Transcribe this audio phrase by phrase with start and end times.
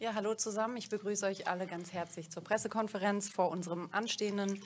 [0.00, 0.76] Ja, hallo zusammen.
[0.76, 4.62] Ich begrüße euch alle ganz herzlich zur Pressekonferenz vor unserem anstehenden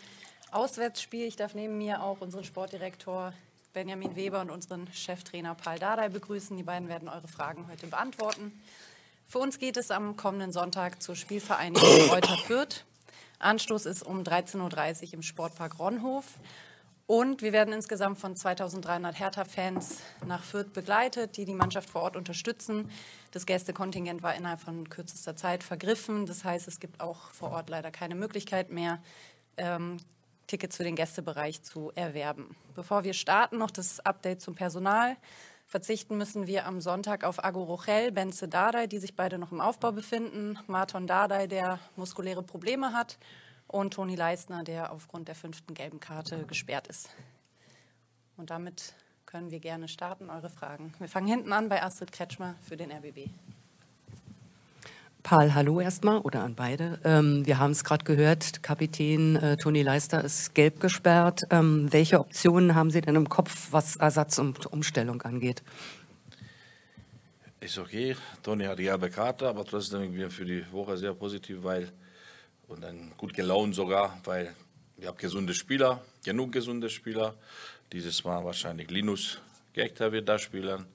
[0.51, 1.27] Auswärtsspiel.
[1.27, 3.33] Ich darf neben mir auch unseren Sportdirektor
[3.73, 6.55] Benjamin Weber und unseren Cheftrainer Paul Dardai begrüßen.
[6.58, 8.53] Die beiden werden eure Fragen heute beantworten.
[9.27, 12.85] Für uns geht es am kommenden Sonntag zur Spielvereinigung Reuter Fürth.
[13.39, 14.59] Anstoß ist um 13.30
[15.07, 16.27] Uhr im Sportpark Ronhof.
[17.13, 22.17] Und wir werden insgesamt von 2300 Hertha-Fans nach Fürth begleitet, die die Mannschaft vor Ort
[22.17, 22.91] unterstützen.
[23.33, 26.25] Das Gästekontingent war innerhalb von kürzester Zeit vergriffen.
[26.25, 29.03] Das heißt, es gibt auch vor Ort leider keine Möglichkeit mehr,
[29.59, 29.99] ähm,
[30.46, 32.56] Tickets für den Gästebereich zu erwerben.
[32.74, 35.19] Bevor wir starten, noch das Update zum Personal.
[35.66, 39.60] Verzichten müssen wir am Sonntag auf Ago Rochel, Benze Dardai, die sich beide noch im
[39.60, 43.19] Aufbau befinden, Marton Dardai, der muskuläre Probleme hat
[43.72, 47.08] und Toni Leisner, der aufgrund der fünften gelben Karte gesperrt ist.
[48.36, 48.94] Und damit
[49.26, 50.92] können wir gerne starten, eure Fragen.
[50.98, 53.30] Wir fangen hinten an bei Astrid Kretschmer für den RBB.
[55.22, 56.98] Paul, hallo erstmal oder an beide.
[57.04, 61.42] Ähm, wir haben es gerade gehört, Kapitän äh, Toni Leister ist gelb gesperrt.
[61.50, 65.62] Ähm, welche Optionen haben Sie denn im Kopf, was Ersatz und Umstellung angeht?
[67.60, 68.16] Ist okay.
[68.42, 71.92] Toni hat die gelbe Karte, aber trotzdem irgendwie für die Woche sehr positiv, weil
[72.68, 74.55] und dann gut gelaunt sogar, weil
[74.96, 77.34] wir haben gesunde Spieler, genug gesunde Spieler.
[77.92, 79.41] Dieses Mal wahrscheinlich Linus
[79.72, 80.86] Gekter wird da spielen.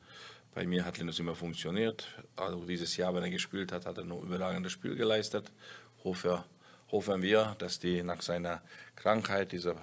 [0.53, 2.07] Bei mir hat Linus immer funktioniert.
[2.35, 5.51] Also dieses Jahr, wenn er gespielt hat, hat er nur überragendes Spiel geleistet.
[6.03, 6.43] Hoffe,
[6.91, 8.61] hoffen wir, dass die nach seiner
[8.95, 9.75] Krankheit, diese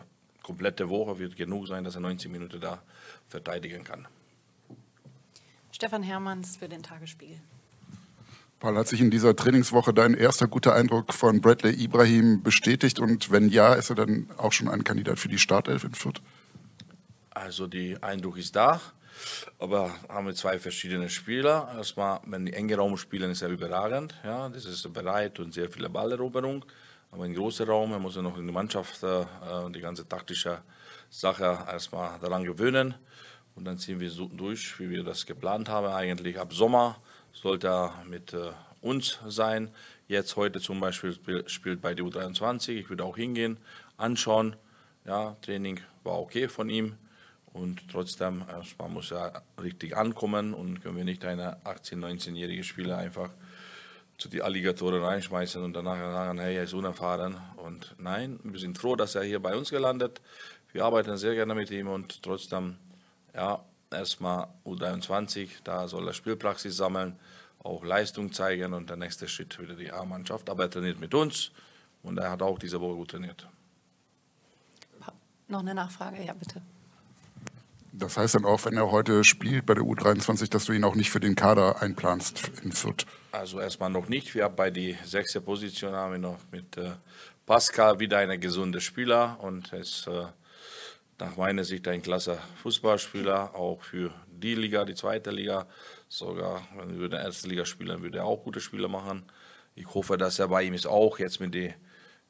[0.42, 2.82] komplette Woche wird genug sein, dass er 90 Minuten da
[3.28, 4.06] verteidigen kann.
[5.72, 7.40] Stefan Hermanns für den Tagesspiegel.
[8.64, 12.98] Paul, hat sich in dieser Trainingswoche dein erster guter Eindruck von Bradley Ibrahim bestätigt?
[12.98, 16.22] Und wenn ja, ist er dann auch schon ein Kandidat für die Startelf in Fürth?
[17.28, 18.80] Also, der Eindruck ist da.
[19.58, 21.74] Aber haben wir zwei verschiedene Spieler.
[21.76, 24.14] Erstmal, wenn die enge Raum spielen, ist er überragend.
[24.24, 26.64] Ja, das ist bereit und sehr viele Balleroberung.
[27.10, 29.26] Aber in großer Raum, er muss ja noch in die Mannschaft äh,
[29.74, 30.62] die ganze taktische
[31.10, 32.94] Sache erstmal daran gewöhnen.
[33.56, 35.88] Und dann ziehen wir so durch, wie wir das geplant haben.
[35.88, 36.96] Eigentlich ab Sommer
[37.34, 39.70] sollte er mit äh, uns sein.
[40.08, 41.14] Jetzt heute zum Beispiel
[41.46, 42.70] spielt bei der U23.
[42.70, 43.58] Ich würde auch hingehen,
[43.96, 44.56] anschauen.
[45.04, 46.96] Ja, Training war okay von ihm.
[47.52, 48.44] Und trotzdem,
[48.78, 53.30] man muss ja richtig ankommen und können wir nicht eine 18-, 19-jährige Spieler einfach
[54.18, 57.36] zu die Alligatoren reinschmeißen und danach sagen, hey, er ist unerfahren.
[57.56, 60.20] Und nein, wir sind froh, dass er hier bei uns gelandet.
[60.72, 62.76] Wir arbeiten sehr gerne mit ihm und trotzdem,
[63.34, 67.18] ja, erstmal U23, da soll er Spielpraxis sammeln,
[67.62, 70.50] auch Leistung zeigen und der nächste Schritt wieder die A-Mannschaft.
[70.50, 71.50] Aber er trainiert mit uns
[72.02, 73.46] und er hat auch diese Woche gut trainiert.
[75.48, 76.62] Noch eine Nachfrage, ja bitte.
[77.96, 80.96] Das heißt dann auch, wenn er heute spielt bei der U23, dass du ihn auch
[80.96, 83.06] nicht für den Kader einplanst in Fürth?
[83.30, 84.34] Also erstmal noch nicht.
[84.34, 86.92] Wir haben bei der sechste Position haben wir noch mit äh,
[87.46, 90.24] Pascal wieder einen gesunden Spieler und ist äh,
[91.18, 95.66] nach meiner Sicht ein klasse Fußballspieler, auch für die Liga, die zweite Liga.
[96.08, 99.24] Sogar wenn wir in der ersten Liga spielen, würde er auch gute Spiele machen.
[99.74, 101.74] Ich hoffe, dass er bei ihm ist auch jetzt mit der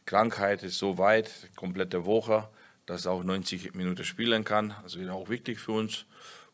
[0.07, 2.49] Krankheit ist so weit, komplette Woche
[2.87, 4.75] dass er auch 90 Minuten spielen kann.
[4.83, 6.07] Das wäre auch wichtig für uns.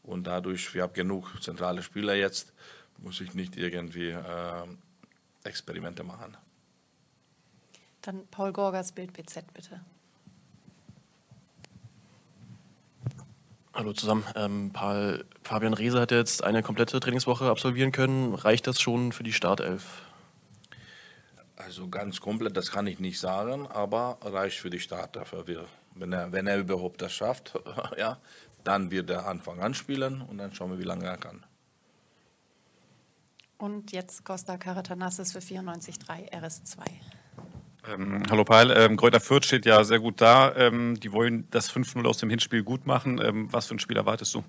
[0.03, 2.53] Und dadurch, wir haben genug zentrale Spieler jetzt,
[2.99, 4.67] muss ich nicht irgendwie äh,
[5.45, 6.37] Experimente machen.
[8.03, 9.81] Dann Paul Gorgas, Bild BZ, bitte.
[13.81, 14.27] Hallo zusammen.
[14.35, 18.35] Ähm, Paul, Fabian Reese hat jetzt eine komplette Trainingswoche absolvieren können.
[18.35, 20.03] Reicht das schon für die Startelf?
[21.57, 25.33] Also ganz komplett, das kann ich nicht sagen, aber reicht für die Startelf.
[25.47, 25.65] Wir
[25.95, 27.55] wenn er, wenn er überhaupt das schafft,
[27.97, 28.19] ja,
[28.65, 31.43] dann wird er Anfang an spielen und dann schauen wir, wie lange er kann.
[33.57, 36.81] Und jetzt Costa Caratanassis für 94,3 RS2.
[37.89, 40.55] Ähm, hallo Peil, ähm, Kräuter Fürth steht ja sehr gut da.
[40.57, 43.21] Ähm, die wollen das 5-0 aus dem Hinspiel gut machen.
[43.23, 44.45] Ähm, was für ein Spiel erwartest du?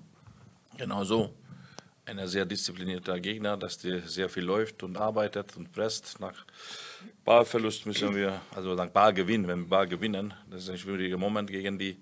[0.76, 1.32] Genau so.
[2.04, 6.20] Ein sehr disziplinierter Gegner, dass der sehr viel läuft und arbeitet und presst.
[6.20, 6.44] Nach
[7.24, 11.48] Ballverlust müssen wir, also nach Ballgewinn, wenn wir Ball gewinnen, das ist ein schwieriger Moment
[11.48, 11.96] gegen die,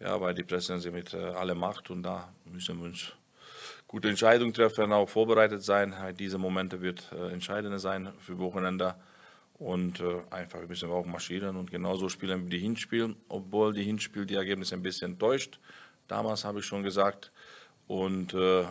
[0.00, 3.12] ja, weil die pressen sie mit äh, aller Macht und da müssen wir uns
[3.86, 5.94] gute Entscheidungen treffen, auch vorbereitet sein.
[6.18, 8.94] Diese Momente wird äh, entscheidend sein für Wochenende
[9.62, 13.84] und äh, einfach müssen wir auch marschieren und genauso spielen wie die Hinspiel, obwohl die
[13.84, 15.60] Hinspiel die Ergebnisse ein bisschen täuscht.
[16.08, 17.30] Damals habe ich schon gesagt
[17.86, 18.66] und äh, äh,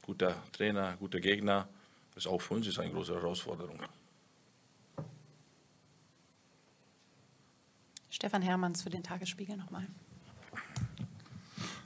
[0.00, 1.68] guter Trainer, guter Gegner,
[2.16, 3.78] ist auch für uns ist eine große Herausforderung.
[8.08, 9.86] Stefan Hermanns für den Tagesspiegel nochmal.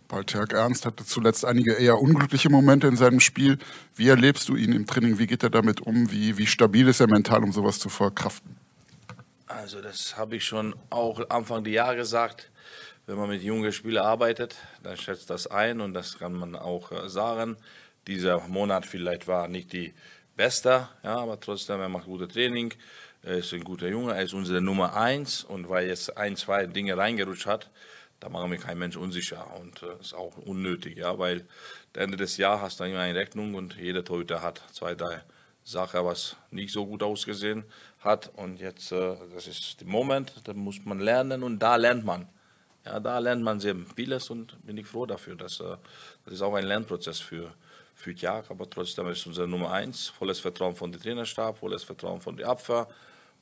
[0.08, 3.58] Paul Terk Ernst hatte zuletzt einige eher unglückliche Momente in seinem Spiel.
[3.94, 5.18] Wie erlebst du ihn im Training?
[5.18, 6.10] Wie geht er damit um?
[6.12, 8.56] Wie, wie stabil ist er mental, um sowas zu verkraften?
[9.46, 12.50] Also das habe ich schon auch Anfang der Jahre gesagt.
[13.06, 16.90] Wenn man mit jungen Spielern arbeitet, dann schätzt das ein und das kann man auch
[16.90, 17.56] äh, sagen.
[18.06, 19.94] Dieser Monat vielleicht war nicht die
[20.36, 22.74] beste, ja, aber trotzdem, er macht gutes Training.
[23.22, 26.66] Er ist ein guter Junge, er ist unsere Nummer eins und weil jetzt ein, zwei
[26.66, 27.70] Dinge reingerutscht hat,
[28.20, 31.46] da machen wir kein Mensch unsicher und äh, ist auch unnötig, ja, weil
[31.92, 35.22] Ende des Jahres hast du immer eine Rechnung und jeder Torhüter hat zwei, drei
[35.64, 37.64] Sachen, was nicht so gut ausgesehen
[38.00, 42.04] hat und jetzt, äh, das ist der Moment, da muss man lernen und da lernt
[42.04, 42.28] man.
[42.84, 45.34] Ja, da lernt man sehr vieles und bin ich froh dafür.
[45.34, 45.76] Dass, äh,
[46.24, 47.52] das ist auch ein Lernprozess für,
[47.94, 50.08] für Jag, aber trotzdem ist unsere Nummer eins.
[50.08, 52.86] Volles Vertrauen von dem Trainerstab, volles Vertrauen von der Abwehr,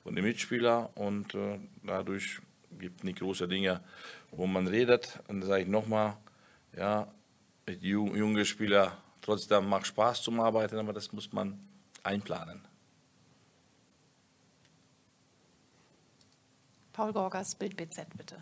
[0.03, 2.41] von den Mitspielern und äh, dadurch
[2.79, 3.81] gibt nicht große Dinge,
[4.31, 5.21] wo man redet.
[5.29, 6.17] Und da sage ich nochmal,
[6.77, 7.09] ja,
[7.67, 8.93] mit jungen Spielern,
[9.23, 11.59] trotzdem macht Spaß zum Arbeiten, aber das muss man
[12.03, 12.61] einplanen.
[16.93, 18.37] Paul Gorgas, Bild BZ, bitte.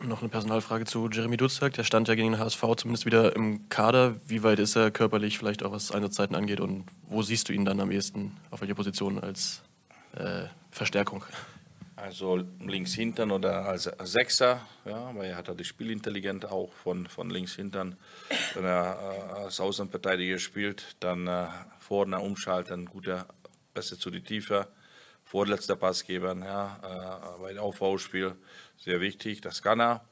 [0.00, 1.72] Noch eine Personalfrage zu Jeremy Dutzak.
[1.74, 4.16] Der stand ja gegen den HSV zumindest wieder im Kader.
[4.26, 6.60] Wie weit ist er körperlich, vielleicht auch was Einsatzzeiten angeht?
[6.60, 8.36] Und wo siehst du ihn dann am ehesten?
[8.50, 9.62] Auf welcher Position als
[10.14, 11.24] äh, Verstärkung?
[11.96, 17.30] Also links hinten oder als Sechser, ja, weil er hat die Spielintelligenz auch von, von
[17.30, 17.96] links hinten.
[18.54, 21.46] Wenn er äh, als Außenverteidiger spielt, dann äh,
[21.78, 23.28] vorne umschalten, guter
[23.74, 24.66] Pässe zu die Tiefe,
[25.22, 28.34] vorletzter Pass geben, ja, äh, bei Aufbauspiel
[28.76, 29.40] sehr wichtig.
[29.40, 30.04] Das kann er.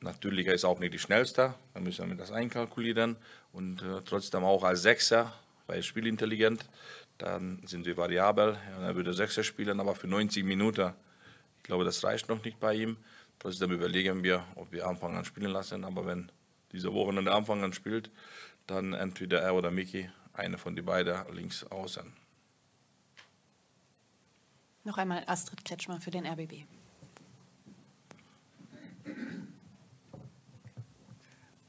[0.00, 3.16] Natürlich er ist auch nicht die schnellste, da müssen wir das einkalkulieren
[3.52, 5.32] und äh, trotzdem auch als Sechser,
[5.66, 6.64] weil er spielintelligent
[7.22, 8.58] dann sind wir variabel.
[8.80, 10.92] Er würde Sechser spielen, aber für 90 Minuten,
[11.58, 12.96] ich glaube, das reicht noch nicht bei ihm.
[13.38, 15.84] Trotzdem überlegen wir, ob wir Anfang an spielen lassen.
[15.84, 16.32] Aber wenn
[16.72, 18.10] diese Wochenende Anfang an spielt,
[18.66, 22.12] dann entweder er oder Miki, eine von den beiden links außen.
[24.82, 26.64] Noch einmal Astrid Kretschmer für den RBB.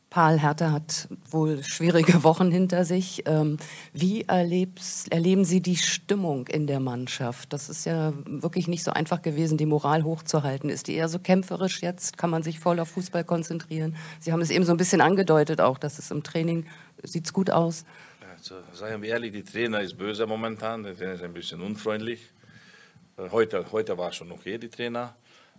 [0.09, 3.23] Paul Hertha hat wohl schwierige Wochen hinter sich.
[3.25, 3.57] Ähm,
[3.91, 7.53] wie erleben Sie die Stimmung in der Mannschaft?
[7.53, 10.69] Das ist ja wirklich nicht so einfach gewesen, die Moral hochzuhalten.
[10.69, 12.17] Ist die eher so kämpferisch jetzt?
[12.17, 13.95] Kann man sich voll auf Fußball konzentrieren?
[14.19, 16.65] Sie haben es eben so ein bisschen angedeutet auch, dass es im Training
[17.03, 17.85] sieht es gut aus.
[18.37, 20.83] Also, sagen wir ehrlich, die Trainer ist böse momentan.
[20.83, 22.31] Der Trainer ist ein bisschen unfreundlich.
[23.17, 25.15] Äh, heute, heute war schon okay, die Trainer.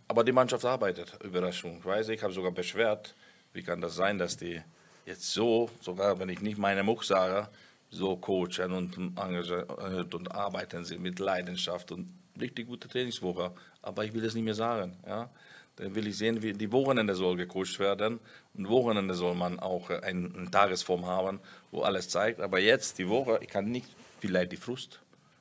[0.06, 1.78] Aber die Mannschaft arbeitet, Überraschung.
[1.78, 3.14] Ich weiß, ich habe sogar beschwert,
[3.54, 4.60] wie kann das sein, dass die
[5.06, 7.48] jetzt so, sogar wenn ich nicht meine Muck sage,
[7.90, 12.08] so coachen und, und arbeiten sie mit Leidenschaft und
[12.40, 13.52] richtig gute Trainingswoche.
[13.82, 14.96] Aber ich will das nicht mehr sagen.
[15.06, 15.30] Ja?
[15.76, 18.20] Dann will ich sehen, wie die Wochenende soll gecoacht werden.
[18.54, 21.40] Und Wochenende soll man auch eine, eine Tagesform haben,
[21.70, 22.40] wo alles zeigt.
[22.40, 23.88] Aber jetzt, die Woche, ich kann nicht,
[24.20, 25.00] vielleicht die Frust,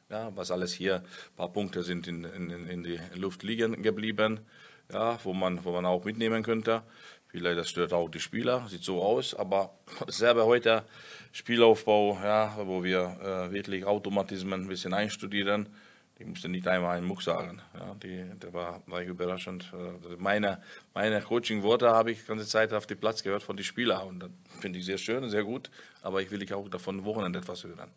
[0.09, 4.39] ja, was alles hier, ein paar Punkte sind in, in, in die Luft liegen geblieben,
[4.91, 6.83] ja, wo, man, wo man auch mitnehmen könnte.
[7.33, 9.73] Vielleicht das stört auch die Spieler, sieht so aus, aber
[10.07, 10.83] selber heute
[11.31, 13.17] Spielaufbau, ja, wo wir
[13.49, 15.67] äh, wirklich Automatismen ein bisschen einstudieren,
[16.19, 17.59] die musste nicht einmal einen Muck sagen.
[17.73, 19.73] Ja, die, der war, war überraschend.
[19.73, 20.61] Äh, meine,
[20.93, 24.19] meine Coaching-Worte habe ich die ganze Zeit auf den Platz gehört von den Spielern und
[24.19, 25.71] das finde ich sehr schön, sehr gut,
[26.03, 27.89] aber ich will auch davon Wochenende etwas hören.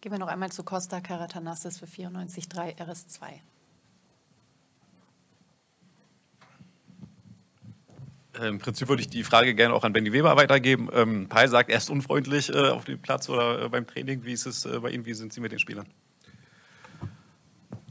[0.00, 3.53] Gehen wir noch einmal zu Costa Karatanassis für 94.3 RS2.
[8.42, 10.88] Im Prinzip würde ich die Frage gerne auch an Benny Weber weitergeben.
[10.92, 14.24] Ähm, Pai sagt, er ist unfreundlich äh, auf dem Platz oder äh, beim Training.
[14.24, 15.06] Wie ist es äh, bei Ihnen?
[15.06, 15.86] Wie sind Sie mit den Spielern?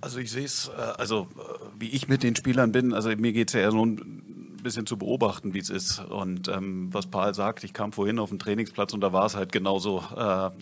[0.02, 3.32] Also ich sehe es, äh, also äh, wie ich mit den Spielern bin, also mir
[3.32, 6.00] geht es ja eher so ein bisschen zu beobachten, wie es ist.
[6.00, 9.36] Und ähm, was Paul sagt, ich kam vorhin auf den Trainingsplatz und da war es
[9.36, 10.04] halt genauso.
[10.16, 10.54] er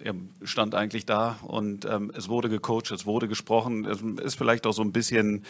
[0.43, 3.85] stand eigentlich da und ähm, es wurde gecoacht, es wurde gesprochen.
[3.85, 5.43] Es ist vielleicht auch so ein bisschen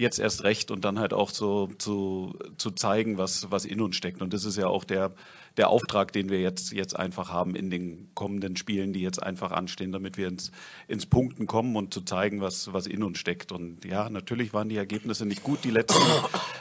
[0.00, 3.96] jetzt erst recht und dann halt auch so zu, zu zeigen, was, was in uns
[3.96, 4.22] steckt.
[4.22, 5.12] Und das ist ja auch der,
[5.56, 9.52] der Auftrag, den wir jetzt, jetzt einfach haben in den kommenden Spielen, die jetzt einfach
[9.52, 10.52] anstehen, damit wir ins,
[10.88, 13.52] ins Punkten kommen und zu zeigen, was, was in uns steckt.
[13.52, 16.02] Und ja, natürlich waren die Ergebnisse nicht gut, die letzten,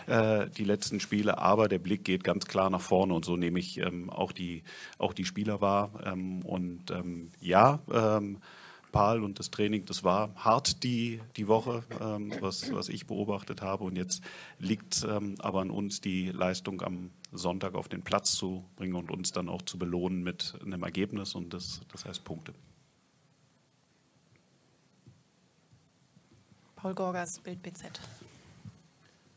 [0.08, 3.60] äh, die letzten Spiele, aber der Blick geht ganz klar nach vorne und so nehme
[3.60, 4.63] ich ähm, auch, die,
[4.98, 5.91] auch die Spieler wahr.
[6.05, 8.39] Ähm, und ähm, ja, ähm,
[8.91, 13.62] Pal und das Training, das war hart die, die Woche, ähm, was, was ich beobachtet
[13.62, 13.84] habe.
[13.84, 14.22] Und jetzt
[14.58, 19.12] liegt ähm, aber an uns, die Leistung am Sonntag auf den Platz zu bringen und
[19.12, 22.53] uns dann auch zu belohnen mit einem Ergebnis und das, das heißt Punkte.
[26.75, 28.00] Paul Gorgas, Bild BZ.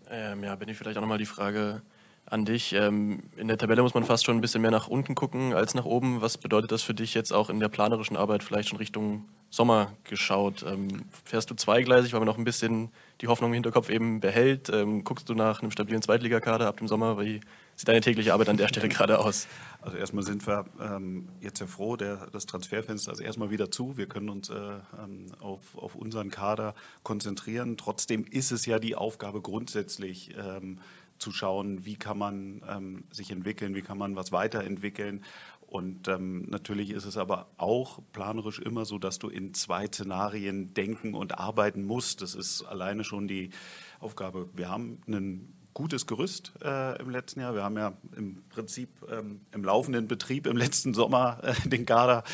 [0.09, 1.82] Ähm, ja, bin ich vielleicht auch nochmal die Frage,
[2.26, 2.73] an dich.
[2.73, 5.75] Ähm, in der Tabelle muss man fast schon ein bisschen mehr nach unten gucken als
[5.75, 6.21] nach oben.
[6.21, 9.92] Was bedeutet das für dich jetzt auch in der planerischen Arbeit vielleicht schon Richtung Sommer
[10.04, 10.64] geschaut?
[10.66, 12.90] Ähm, fährst du zweigleisig, weil man noch ein bisschen
[13.21, 14.71] die Hoffnung im Hinterkopf eben behält?
[14.71, 17.21] Ähm, guckst du nach einem stabilen Zweitligakader ab dem Sommer?
[17.21, 17.40] Wie
[17.76, 19.47] sieht deine tägliche Arbeit an der Stelle gerade aus?
[19.82, 23.99] Also erstmal sind wir ähm, jetzt sehr froh, der, das Transferfenster ist erstmal wieder zu.
[23.99, 27.76] Wir können uns äh, ähm, auf, auf unseren Kader konzentrieren.
[27.76, 30.78] Trotzdem ist es ja die Aufgabe grundsätzlich, ähm,
[31.23, 35.25] zu schauen, wie kann man ähm, sich entwickeln, wie kann man was weiterentwickeln.
[35.73, 40.75] Und ähm, natürlich ist es aber auch planerisch immer so, dass du in zwei Szenarien
[40.75, 42.21] denken und arbeiten musst.
[42.21, 43.49] Das ist alleine schon die
[43.99, 44.50] Aufgabe.
[44.52, 47.55] Wir haben einen gutes Gerüst äh, im letzten Jahr.
[47.55, 52.25] Wir haben ja im Prinzip ähm, im laufenden Betrieb im letzten Sommer äh, den Kader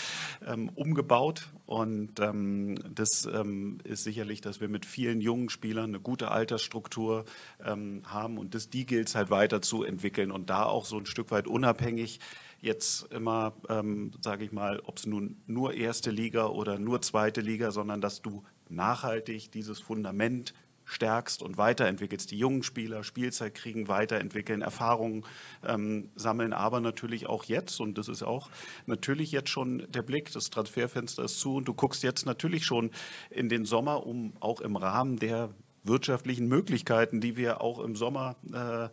[0.45, 1.49] ähm, umgebaut.
[1.65, 7.25] Und ähm, das ähm, ist sicherlich, dass wir mit vielen jungen Spielern eine gute Altersstruktur
[7.65, 8.37] ähm, haben.
[8.37, 11.31] Und das, die gilt es halt weiter zu entwickeln und da auch so ein Stück
[11.31, 12.19] weit unabhängig
[12.61, 17.41] jetzt immer, ähm, sage ich mal, ob es nun nur erste Liga oder nur zweite
[17.41, 20.55] Liga, sondern dass du nachhaltig dieses Fundament
[20.89, 22.31] stärkst und weiterentwickelst.
[22.31, 25.25] Die jungen Spieler Spielzeit kriegen, weiterentwickeln, Erfahrungen
[25.65, 28.51] ähm, sammeln, aber natürlich auch jetzt, und das ist auch
[28.87, 32.91] natürlich jetzt schon der Blick, das Transferfenster ist zu und du guckst jetzt natürlich schon
[33.31, 35.51] in den Sommer, um auch im Rahmen der
[35.85, 38.89] wirtschaftlichen Möglichkeiten, die wir auch im Sommer äh,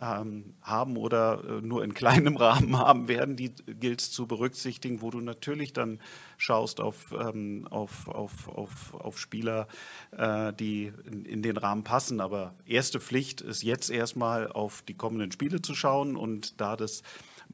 [0.00, 5.02] ähm, haben oder äh, nur in kleinem Rahmen haben werden, die gilt es zu berücksichtigen,
[5.02, 6.00] wo du natürlich dann
[6.36, 9.68] schaust auf, ähm, auf, auf, auf, auf Spieler,
[10.12, 12.20] äh, die in, in, den Rahmen passen.
[12.20, 17.02] Aber erste Pflicht ist jetzt erstmal auf die kommenden Spiele zu schauen und da das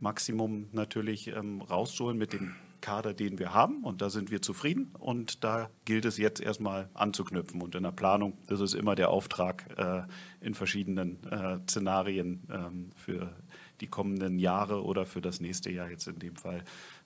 [0.01, 3.83] Maximum natürlich ähm, rauszuholen mit den Kader, den wir haben.
[3.83, 4.91] Und da sind wir zufrieden.
[4.99, 7.63] Und da gilt es jetzt erstmal anzuknüpfen.
[7.63, 10.03] Und in der Planung, das ist immer der Auftrag äh,
[10.45, 13.33] in verschiedenen äh, Szenarien ähm, für
[13.81, 16.63] die kommenden Jahre oder für das nächste Jahr jetzt in dem Fall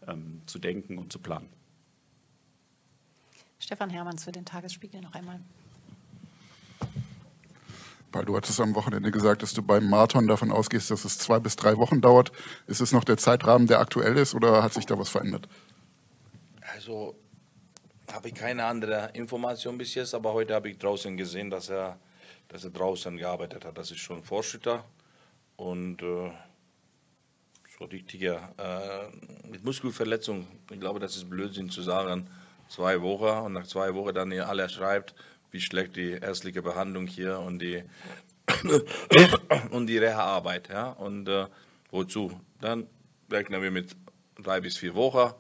[0.09, 1.49] ähm, zu denken und zu planen.
[3.61, 5.41] Stefan Hermanns für den Tagesspiegel noch einmal.
[8.11, 11.39] Weil du hattest am Wochenende gesagt, dass du beim Marathon davon ausgehst, dass es zwei
[11.39, 12.33] bis drei Wochen dauert.
[12.67, 15.49] Ist es noch der Zeitrahmen, der aktuell ist, oder hat sich da was verändert?
[16.89, 17.15] Also
[18.11, 21.99] habe ich keine andere Information bis jetzt, aber heute habe ich draußen gesehen, dass er,
[22.49, 23.77] dass er draußen gearbeitet hat.
[23.77, 24.87] Das ist schon Fortschritter
[25.57, 26.31] und äh,
[27.79, 30.47] so richtiger äh, mit Muskelverletzung.
[30.71, 32.27] Ich glaube, das ist Blödsinn zu sagen.
[32.71, 35.15] Zwei Wochen und nach zwei Wochen dann ihr alle schreibt,
[35.51, 37.85] wie schlecht die ärztliche Behandlung hier und die
[39.73, 40.71] und die Reha-Arbeit.
[40.71, 40.93] Ja?
[40.93, 41.49] Und äh,
[41.91, 42.41] wozu?
[42.63, 42.87] Dann
[43.31, 43.95] rechnen wir mit
[44.43, 45.35] drei bis vier Wochen.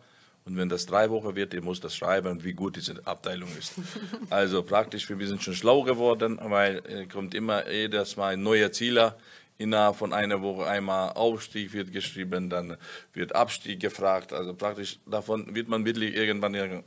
[0.48, 3.74] Und wenn das drei Wochen wird, ihr muss das schreiben, wie gut diese Abteilung ist.
[4.30, 8.72] Also praktisch, wir sind schon schlau geworden, weil äh, kommt immer jedes Mal ein neuer
[8.72, 9.18] Zieler.
[9.58, 12.76] Innerhalb von einer Woche einmal Aufstieg wird geschrieben, dann
[13.12, 14.32] wird Abstieg gefragt.
[14.32, 16.82] Also praktisch davon wird man wirklich irgendwann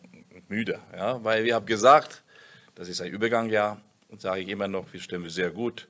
[0.48, 0.80] müde.
[0.96, 1.24] Ja?
[1.24, 2.24] Weil wir haben gesagt,
[2.74, 5.88] das ist ein Übergangjahr und sage ich immer noch, wir stellen sehr gut.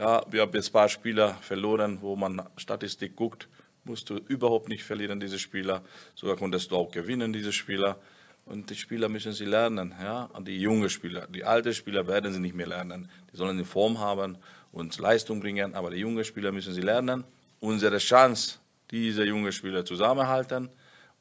[0.00, 3.48] Ja, wir haben jetzt ein paar Spieler verloren, wo man Statistik guckt,
[3.84, 5.82] musst du überhaupt nicht verlieren, diese Spieler.
[6.14, 7.98] Sogar konntest du auch gewinnen, diese Spieler.
[8.44, 11.26] Und die Spieler müssen sie lernen, ja, und die jungen Spieler.
[11.28, 13.08] Die alten Spieler werden sie nicht mehr lernen.
[13.32, 14.36] Die sollen die Form haben
[14.72, 17.24] und Leistung bringen, aber die jungen Spieler müssen sie lernen.
[17.60, 18.58] Unsere Chance,
[18.90, 20.70] diese jungen Spieler zusammenhalten.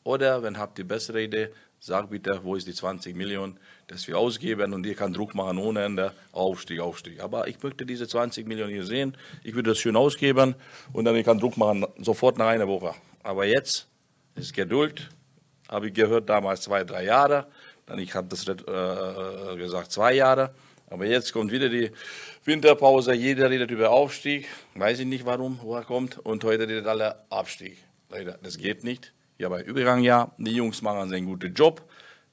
[0.04, 1.50] Oder, wenn habt ihr bessere Idee,
[1.84, 3.58] sag bitte, wo ist die 20 Millionen,
[3.88, 7.20] dass wir ausgeben und ihr kann Druck machen ohne Ende, Aufstieg, Aufstieg.
[7.20, 10.54] Aber ich möchte diese 20 Millionen hier sehen, ich würde das schön ausgeben
[10.94, 12.94] und dann ich kann Druck machen, sofort nach einer Woche.
[13.24, 13.88] Aber jetzt
[14.36, 15.10] ist Geduld,
[15.68, 17.48] habe ich gehört, damals zwei, drei Jahre,
[17.88, 20.54] dann ich habe das äh, gesagt, zwei Jahre.
[20.88, 21.90] Aber jetzt kommt wieder die
[22.46, 26.86] Winterpause, jeder redet über Aufstieg, weiß ich nicht warum, wo er kommt, und heute redet
[26.86, 27.78] alle Abstieg.
[28.10, 29.14] Leider, das geht nicht.
[29.42, 31.82] Ja, bei Übergang ja, die Jungs machen einen guten Job.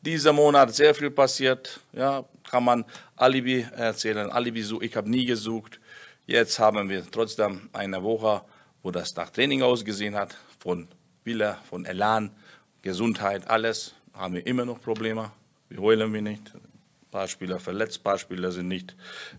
[0.02, 2.84] Dieser Monat sehr viel passiert, ja, kann man
[3.16, 5.80] Alibi erzählen, Alibi suchen, ich habe nie gesucht.
[6.26, 8.42] Jetzt haben wir trotzdem eine Woche,
[8.82, 10.86] wo das nach Training ausgesehen hat, von
[11.24, 12.30] Wille, von Elan,
[12.82, 15.32] Gesundheit, alles, haben wir immer noch Probleme.
[15.70, 16.54] Wir heulen wir nicht.
[16.54, 18.94] Ein paar Spieler verletzt, ein paar Spieler sind nicht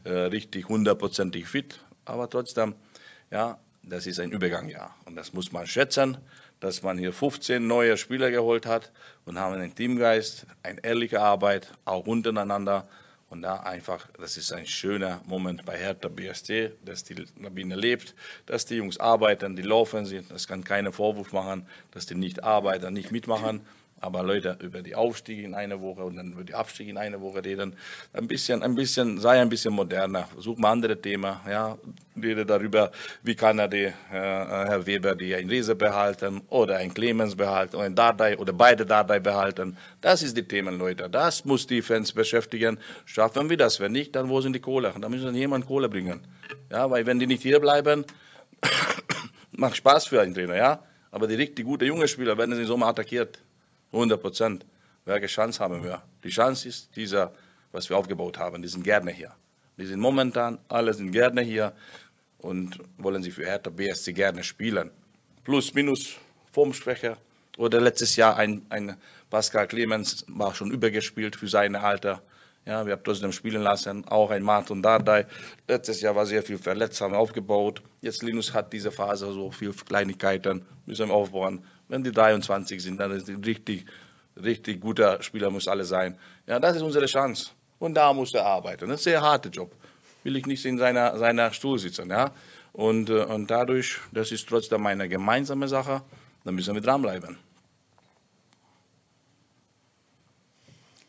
[0.06, 2.74] äh, richtig hundertprozentig fit, aber trotzdem,
[3.30, 6.18] ja, das ist ein Übergangjahr und das muss man schätzen
[6.60, 8.92] dass man hier 15 neue Spieler geholt hat
[9.26, 12.88] und haben einen Teamgeist, eine ehrliche Arbeit, auch untereinander.
[13.30, 18.16] Und da einfach, das ist ein schöner Moment bei Hertha BSC, dass die Lawine lebt,
[18.48, 20.32] dass die Jungs arbeiten, die laufen sind.
[20.32, 23.62] Das kann keiner Vorwurf machen, dass die nicht arbeiten, nicht mitmachen.
[24.02, 27.20] Aber Leute, über die Aufstiege in einer Woche und dann über die Abstiege in einer
[27.20, 27.76] Woche reden,
[28.14, 30.30] ein bisschen, ein bisschen, sei ein bisschen moderner.
[30.38, 31.78] Such mal andere Themen, ja.
[32.22, 32.92] Rede darüber,
[33.24, 37.78] wie kann er die, äh, Herr Weber die ein Riese behalten oder ein Clemens behalten
[37.78, 39.78] oder ein Dardai oder beide Dardai behalten.
[40.02, 41.10] Das ist die Themen, Leute.
[41.10, 42.78] Das muss die Fans beschäftigen.
[43.06, 43.80] Schaffen wir das?
[43.80, 44.94] Wenn nicht, dann wo sind die Kohle?
[45.00, 46.22] Dann müssen jemand Kohle bringen.
[46.70, 48.06] Ja, weil wenn die nicht hier bleiben,
[49.52, 50.84] macht Spaß für einen Trainer, ja.
[51.12, 53.40] Aber die richtig gute junge Spieler werden im Sommer attackiert.
[53.92, 54.66] 100 Prozent.
[55.06, 56.02] Welche Chance haben wir?
[56.24, 57.34] Die Chance ist dieser,
[57.72, 58.62] was wir aufgebaut haben.
[58.62, 59.32] Die sind gerne hier.
[59.78, 61.74] Die sind momentan, alle sind gerne hier
[62.40, 64.92] und wollen sie für Hertha BSC gerne spielen.
[65.44, 66.18] Plus, minus,
[66.52, 67.18] Formschwäche.
[67.58, 68.96] Oder letztes Jahr ein, ein
[69.30, 72.22] Pascal Clemens war schon übergespielt für sein Alter.
[72.66, 75.26] Ja, wir haben trotzdem spielen lassen, auch ein Martin Dardai.
[75.68, 77.82] Letztes Jahr war sehr viel verletzt, haben aufgebaut.
[78.02, 81.66] Jetzt Linus hat diese Phase so viele Kleinigkeiten, müssen wir aufbauen.
[81.90, 83.86] Wenn die 23 sind, dann ist ein richtig,
[84.42, 86.18] richtig guter Spieler muss alle sein.
[86.48, 87.52] Ja, das ist unsere Chance.
[87.80, 88.88] Und da muss er arbeiten.
[88.88, 89.76] Das ist ein sehr harter Job.
[90.24, 92.10] Will ich nicht in seiner, seiner Stuhl sitzen.
[92.10, 92.32] Ja?
[92.74, 96.02] Und, äh, und dadurch, das ist trotzdem eine gemeinsame Sache,
[96.44, 97.38] da müssen wir dranbleiben.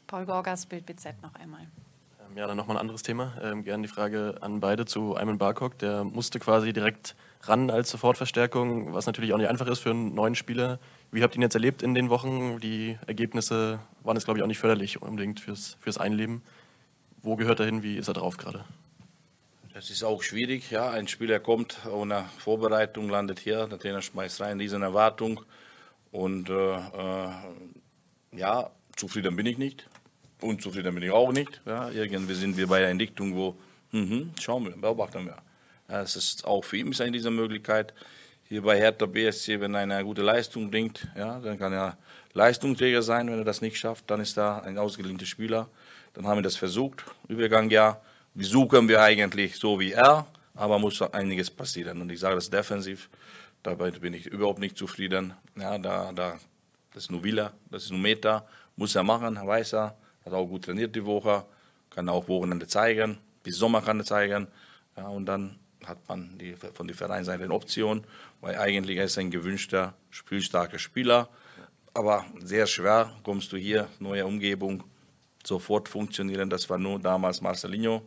[0.07, 1.61] Paul Gorgas, Bild BZ noch einmal.
[1.61, 3.35] Ähm, ja, dann nochmal ein anderes Thema.
[3.43, 5.79] Ähm, gerne die Frage an beide zu Ayman Barkok.
[5.79, 10.15] Der musste quasi direkt ran als Sofortverstärkung, was natürlich auch nicht einfach ist für einen
[10.15, 10.79] neuen Spieler.
[11.11, 12.61] Wie habt ihr ihn jetzt erlebt in den Wochen?
[12.61, 16.43] Die Ergebnisse waren jetzt, glaube ich, auch nicht förderlich unbedingt fürs, fürs Einleben.
[17.23, 17.83] Wo gehört er hin?
[17.83, 18.65] Wie ist er drauf gerade?
[19.73, 20.71] Das ist auch schwierig.
[20.71, 25.41] Ja, ein Spieler kommt ohne Vorbereitung, landet hier, der Trainer schmeißt rein, riesen Erwartung.
[26.13, 27.31] Und äh, äh,
[28.33, 29.89] ja, zufrieden bin ich nicht.
[30.41, 31.61] Unzufrieden bin ich auch nicht.
[31.67, 33.55] Ja, irgendwie sind wir bei einer Entwicklung, wo,
[33.93, 35.37] mh, schauen wir, beobachten wir.
[35.91, 37.93] Es ist auch für ihn ist eine diese Möglichkeit.
[38.45, 41.97] Hier bei Hertha BSC, wenn er eine gute Leistung bringt, ja, dann kann er
[42.33, 43.29] Leistungsträger sein.
[43.31, 45.69] Wenn er das nicht schafft, dann ist er ein ausgelehnter Spieler.
[46.15, 47.05] Dann haben wir das versucht.
[47.29, 48.01] Übergang ja,
[48.35, 52.01] wie suchen wir eigentlich so wie er, aber muss einiges passieren.
[52.01, 53.09] Und ich sage das defensiv,
[53.63, 55.35] dabei bin ich überhaupt nicht zufrieden.
[55.57, 56.39] Ja, da, da,
[56.93, 60.47] das ist nur Wille, das ist nur Meter, muss er machen, weiß er, hat auch
[60.47, 61.45] gut trainiert die Woche,
[61.91, 64.49] kann auch Wochenende zeigen, bis Sommer kann er zeigen.
[64.97, 68.05] Ja, und dann hat man die, von der Vereinsseite eine Option,
[68.41, 71.29] weil eigentlich ist er ein gewünschter, spielstarker Spieler.
[71.95, 74.85] Aber sehr schwer kommst du hier, neue Umgebung,
[75.45, 76.49] sofort funktionieren.
[76.49, 78.03] Das war nur damals Marcelinho,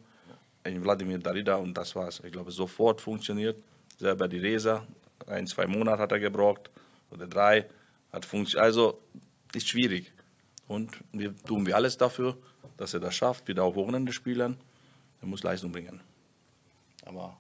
[0.64, 2.22] Wladimir Darida und das war's.
[2.24, 3.58] Ich glaube, sofort funktioniert.
[3.98, 4.86] Selber die Resa,
[5.28, 6.70] ein, zwei Monate hat er gebraucht
[7.12, 7.66] oder drei.
[8.12, 8.66] Hat funktioniert.
[8.66, 9.02] Also
[9.54, 10.12] ist schwierig.
[10.68, 12.38] Und wir tun wir alles dafür,
[12.78, 14.58] dass er das schafft, wieder auf Wochenende spielen.
[15.22, 16.02] Er muss Leistung bringen.
[17.06, 17.38] Aber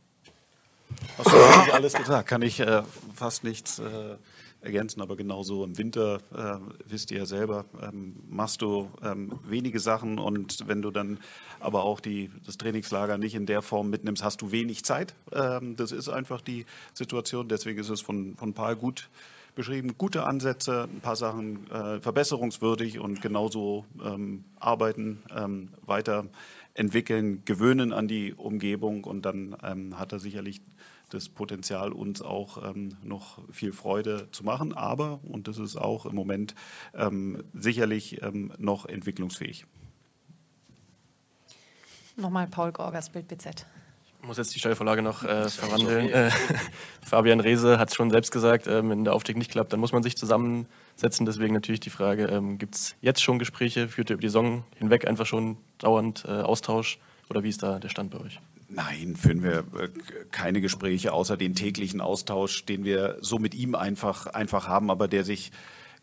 [1.18, 2.28] Hast du eigentlich alles gesagt?
[2.28, 2.84] Kann ich äh,
[3.16, 4.16] fast nichts äh,
[4.62, 9.80] ergänzen, aber genauso im Winter, äh, wisst ihr ja selber, ähm, machst du ähm, wenige
[9.80, 11.20] Sachen und wenn du dann
[11.60, 15.14] aber auch die, das Trainingslager nicht in der Form mitnimmst, hast du wenig Zeit.
[15.32, 17.48] Ähm, das ist einfach die Situation.
[17.48, 19.10] Deswegen ist es von, von Paul gut
[19.56, 19.96] beschrieben.
[19.98, 25.70] Gute Ansätze, ein paar Sachen äh, verbesserungswürdig und genauso ähm, arbeiten, ähm,
[26.74, 30.62] weiterentwickeln, gewöhnen an die Umgebung und dann ähm, hat er sicherlich
[31.10, 34.74] das Potenzial, uns auch ähm, noch viel Freude zu machen.
[34.74, 36.56] Aber, und das ist auch im Moment
[36.96, 39.66] ähm, sicherlich ähm, noch entwicklungsfähig.
[42.16, 43.68] Nochmal Paul Gorgas, Bild BZ.
[44.24, 46.10] Ich muss jetzt die Steilvorlage noch äh, verwandeln.
[46.10, 46.32] Äh,
[47.06, 49.92] Fabian Reese hat es schon selbst gesagt, äh, wenn der Aufstieg nicht klappt, dann muss
[49.92, 51.26] man sich zusammensetzen.
[51.26, 54.64] Deswegen natürlich die Frage, ähm, gibt es jetzt schon Gespräche, führt ihr über die Saison
[54.78, 58.40] hinweg einfach schon dauernd äh, Austausch oder wie ist da der Stand bei euch?
[58.70, 59.90] Nein, führen wir äh,
[60.32, 65.10] keine Gespräche außer den täglichen Austausch, den wir so mit ihm einfach, einfach haben, aber
[65.10, 65.52] der sich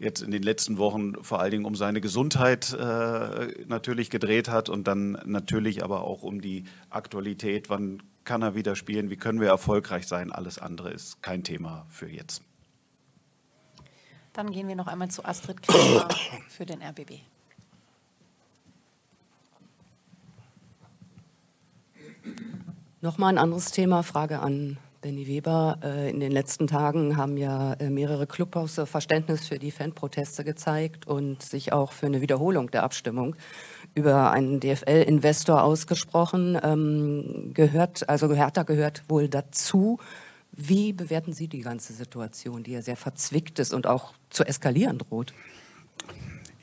[0.01, 4.69] jetzt in den letzten Wochen vor allen Dingen um seine Gesundheit äh, natürlich gedreht hat
[4.69, 7.69] und dann natürlich aber auch um die Aktualität.
[7.69, 9.11] Wann kann er wieder spielen?
[9.11, 10.33] Wie können wir erfolgreich sein?
[10.33, 12.43] Alles andere ist kein Thema für jetzt.
[14.33, 16.09] Dann gehen wir noch einmal zu Astrid Kramer
[16.49, 17.21] für den RBB.
[23.03, 25.79] Nochmal ein anderes Thema, Frage an Benny Weber.
[25.83, 31.07] Äh, in den letzten Tagen haben ja äh, mehrere Clubhaus Verständnis für die Fanproteste gezeigt
[31.07, 33.35] und sich auch für eine Wiederholung der Abstimmung
[33.95, 36.59] über einen DFL-Investor ausgesprochen.
[36.63, 39.99] Ähm, gehört, also Hertha gehört wohl dazu.
[40.53, 44.99] Wie bewerten Sie die ganze Situation, die ja sehr verzwickt ist und auch zu eskalieren
[44.99, 45.33] droht?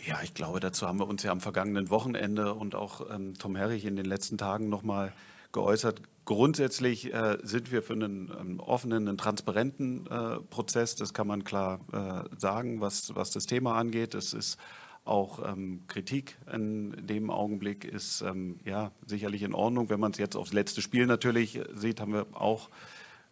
[0.05, 3.55] Ja, ich glaube, dazu haben wir uns ja am vergangenen Wochenende und auch ähm, Tom
[3.55, 5.11] Herrich in den letzten Tagen nochmal
[5.51, 10.95] geäußert grundsätzlich äh, sind wir für einen, einen offenen, einen transparenten äh, Prozess.
[10.95, 14.13] Das kann man klar äh, sagen, was, was das Thema angeht.
[14.13, 14.59] Es ist
[15.05, 19.89] auch ähm, Kritik in dem Augenblick ist ähm, ja sicherlich in Ordnung.
[19.89, 22.69] Wenn man es jetzt aufs letzte Spiel natürlich sieht, haben wir auch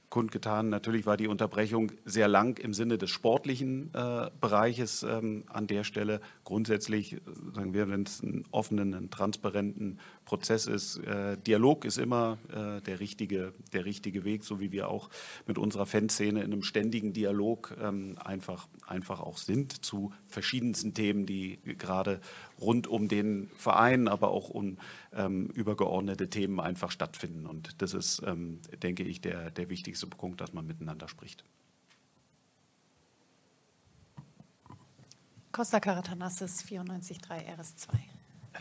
[0.10, 0.70] kundgetan.
[0.70, 5.84] Natürlich war die Unterbrechung sehr lang im Sinne des sportlichen äh, Bereiches ähm, an der
[5.84, 6.22] Stelle.
[6.44, 7.20] Grundsätzlich äh,
[7.54, 12.82] sagen wir, wenn es einen offenen, einen transparenten Prozess ist, äh, Dialog ist immer äh,
[12.82, 15.10] der, richtige, der richtige Weg, so wie wir auch
[15.48, 21.26] mit unserer Fanszene in einem ständigen Dialog ähm, einfach, einfach auch sind zu verschiedensten Themen,
[21.26, 22.22] die gerade
[22.60, 24.78] rund um den Verein, aber auch um
[25.14, 27.46] ähm, übergeordnete Themen einfach stattfinden.
[27.46, 31.44] Und das ist, ähm, denke ich, der, der wichtigste Punkt, dass man miteinander spricht.
[35.52, 37.88] Costa Caratanassis 94.3 RS2.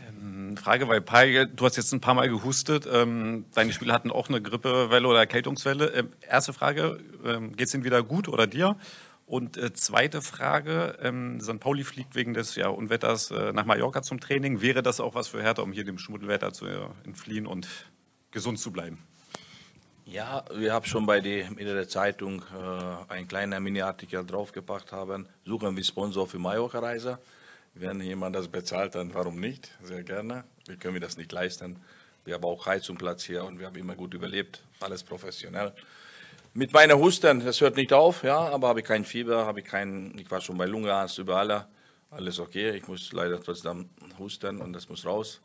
[0.08, 2.86] Ähm, Frage, weil Pai, du hast jetzt ein paar Mal gehustet.
[2.90, 5.88] Ähm, deine Spieler hatten auch eine Grippewelle oder Erkältungswelle.
[5.88, 8.76] Ähm, erste Frage, ähm, geht es ihnen wieder gut oder dir?
[9.26, 11.58] Und äh, zweite Frage, ähm, St.
[11.58, 14.60] Pauli fliegt wegen des ja, Unwetters äh, nach Mallorca zum Training.
[14.60, 17.66] Wäre das auch was für Hertha, um hier dem Schmuddelwetter zu äh, entfliehen und
[18.30, 19.02] gesund zu bleiben?
[20.04, 25.26] Ja, wir haben schon bei der, in der Zeitung äh, einen kleinen Mini-Artikel draufgepackt haben.
[25.46, 27.18] Suchen wir Sponsor für Mallorca-Reise.
[27.72, 29.70] Wenn jemand das bezahlt, dann warum nicht?
[29.82, 30.44] Sehr gerne.
[30.66, 31.78] Wir können das nicht leisten.
[32.26, 34.62] Wir haben auch Heizungsplatz hier und wir haben immer gut überlebt.
[34.80, 35.72] Alles professionell.
[36.56, 39.66] Mit meiner Husten, das hört nicht auf, ja, aber habe ich kein Fieber, habe ich
[39.66, 41.66] kein, ich war schon bei Lungenarzt, überall,
[42.12, 42.76] alles okay.
[42.76, 43.90] Ich muss leider trotzdem
[44.20, 45.40] husten und das muss raus.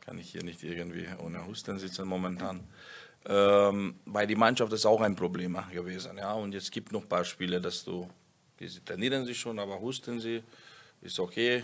[0.00, 2.66] Kann ich hier nicht irgendwie ohne Husten sitzen momentan.
[3.26, 6.32] Ähm, bei der Mannschaft ist auch ein Problem gewesen, ja.
[6.32, 8.08] Und jetzt gibt noch ein paar Spiele, dass du,
[8.58, 10.42] die trainieren sich schon, aber husten sie,
[11.02, 11.62] ist okay,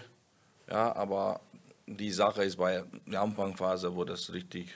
[0.68, 0.94] ja.
[0.94, 1.40] Aber
[1.86, 4.68] die Sache ist bei der Anfangsphase, wo das richtig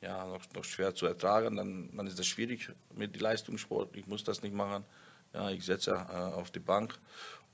[0.00, 3.96] ja, noch, noch schwer zu ertragen, dann, dann ist das schwierig mit dem Leistungssport.
[3.96, 4.84] Ich muss das nicht machen.
[5.34, 6.98] Ja, ich setze äh, auf die Bank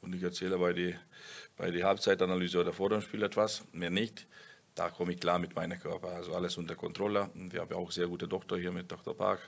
[0.00, 0.94] und ich erzähle bei der
[1.57, 4.26] bei die Halbzeitanalyse oder vor dem Spiel etwas, mehr nicht.
[4.74, 6.09] Da komme ich klar mit meinem Körper.
[6.09, 7.30] Also alles unter Kontrolle.
[7.35, 9.16] Und wir haben auch sehr gute Doktor hier mit Dr.
[9.16, 9.38] Park.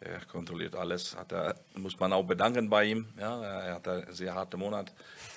[0.00, 1.16] Er kontrolliert alles.
[1.16, 3.08] Hat er, muss man auch bedanken bei ihm.
[3.18, 4.92] Ja, er hat einen sehr harten Monat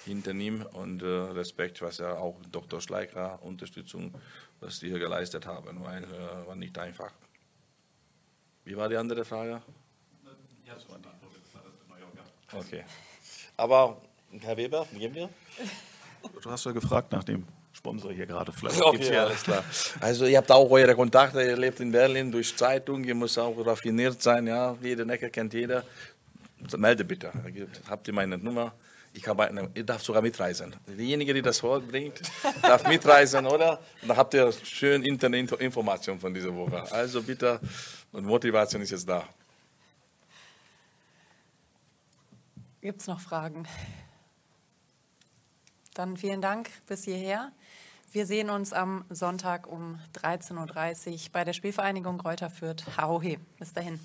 [0.06, 2.80] hinter ihm und äh, Respekt, was er auch Dr.
[2.80, 4.14] Schleicher Unterstützung,
[4.60, 7.12] was die hier geleistet haben, weil äh, war nicht einfach.
[8.64, 9.62] Wie war die andere Frage?
[12.54, 12.84] Okay.
[13.58, 14.02] Aber
[14.42, 15.30] Herr Weber, gehen wir?
[16.42, 17.48] Du hast ja gefragt nach dem
[17.82, 18.52] Sponsor hier gerade.
[18.52, 19.64] Vielleicht Okay, gibt's ja alles klar.
[20.00, 23.56] Also ihr habt auch eure Kontakte, ihr lebt in Berlin durch Zeitung, ihr müsst auch
[23.66, 25.84] raffiniert sein, ja, jede Necke kennt jeder.
[26.78, 27.32] Melde bitte,
[27.90, 28.74] habt ihr meine Nummer.
[29.14, 30.76] Ich habe eine, ihr darf sogar mitreisen.
[30.88, 32.22] Diejenige, die das Wort bringt,
[32.62, 33.80] darf mitreisen, oder?
[34.02, 36.84] Und dann habt ihr schön Internetinformationen von dieser Woche.
[36.92, 37.60] Also bitte,
[38.12, 39.28] und Motivation ist jetzt da.
[42.80, 43.68] Gibt es noch Fragen?
[45.94, 47.52] Dann vielen Dank bis hierher.
[48.14, 52.98] Wir sehen uns am Sonntag um 13.30 Uhr bei der Spielvereinigung Reuter Fürth.
[52.98, 53.38] Hauhe.
[53.58, 54.00] Bis dahin.